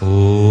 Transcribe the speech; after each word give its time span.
Oh. 0.00 0.47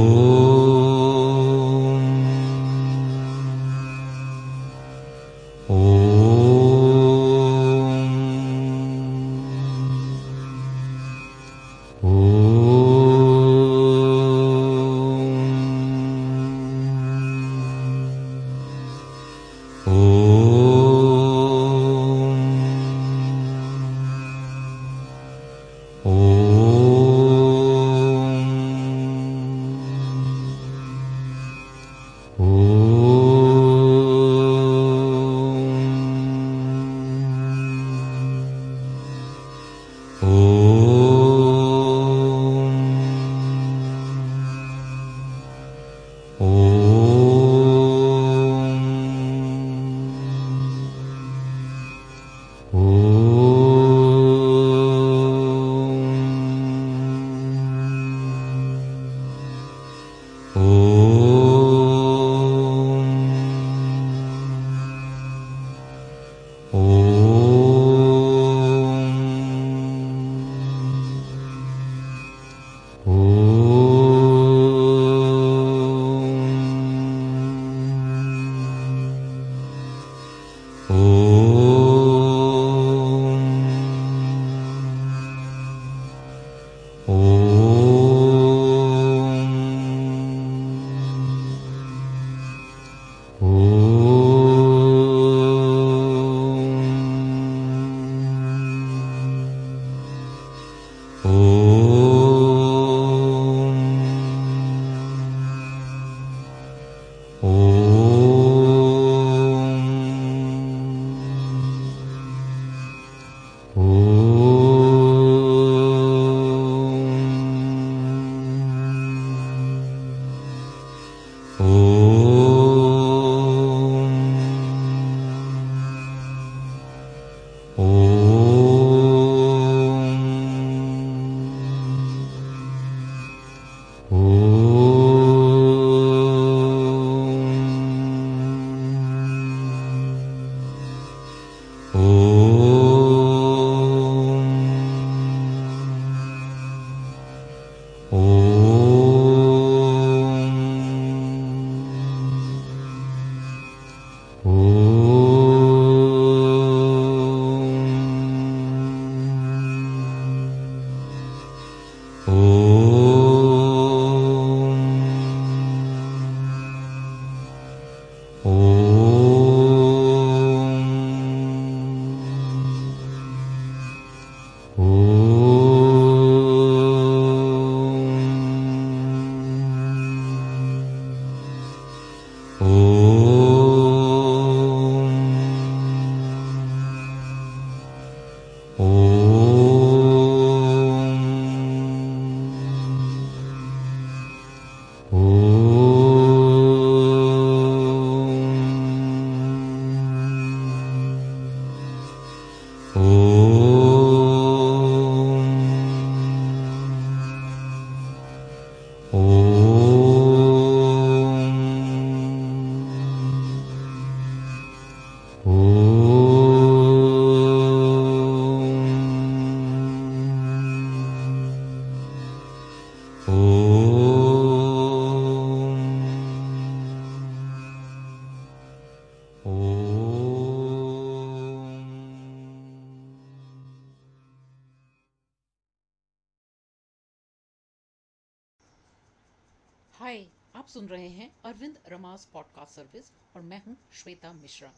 रमास 241.90 242.28
podcast 242.34 242.76
service 242.76 243.12
और 243.36 243.42
मैं 243.42 243.62
हूँ 243.66 243.76
श्वेता 243.94 244.32
मिश्रा। 244.34 244.72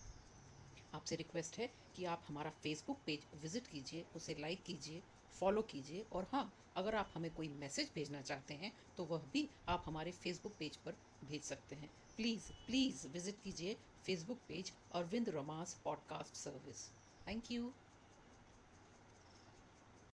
आपसे 0.94 1.16
रिक्वेस्ट 1.16 1.58
है 1.58 1.70
कि 1.96 2.06
आप 2.06 2.24
हमारा 2.28 2.50
फेसबुक 2.64 3.00
पेज 3.06 3.26
विज़िट 3.42 3.68
कीजिए, 3.68 4.06
उसे 4.16 4.36
लाइक 4.40 4.64
कीजिए, 4.64 5.02
फॉलो 5.40 5.62
कीजिए 5.62 6.06
और 6.14 6.28
हाँ 6.32 6.52
अगर 6.76 6.96
आप 6.96 7.12
हमें 7.14 7.34
कोई 7.36 7.48
मैसेज 7.60 7.92
भेजना 7.96 8.22
चाहते 8.22 8.54
हैं 8.54 8.72
तो 8.98 9.06
वह 9.06 9.24
भी 9.34 9.48
आप 9.68 9.84
हमारे 9.86 10.12
फेसबुक 10.14 10.54
पेज 10.60 10.78
पर 10.78 10.96
भेज 11.26 11.44
सकते 11.44 11.76
हैं। 11.76 11.90
प्लीज़ 12.18 12.52
प्लीज़ 12.66 13.08
विज़िट 13.08 13.42
कीजिए 13.44 13.78
फेसबुक 14.06 14.40
पेज 14.48 14.72
अरविंद 14.94 15.30
रमास 15.30 15.80
पॉडकास्ट 15.84 16.36
सर्विस। 16.36 16.90
Thank 17.28 17.52
you. 17.52 17.72